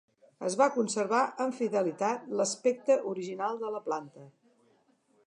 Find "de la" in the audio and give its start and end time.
3.65-3.83